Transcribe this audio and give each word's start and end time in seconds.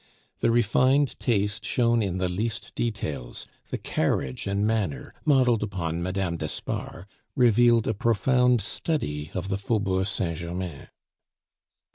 The 0.39 0.49
refined 0.49 1.19
taste 1.19 1.63
shown 1.63 2.01
in 2.01 2.17
the 2.17 2.27
least 2.27 2.73
details, 2.73 3.45
the 3.69 3.77
carriage 3.77 4.47
and 4.47 4.65
manner 4.65 5.13
modeled 5.25 5.61
upon 5.61 6.01
Mme. 6.01 6.37
d'Espard, 6.37 7.05
revealed 7.35 7.85
a 7.85 7.93
profound 7.93 8.61
study 8.61 9.29
of 9.35 9.49
the 9.49 9.59
Faubourg 9.59 10.07
Saint 10.07 10.39
Germain. 10.39 10.87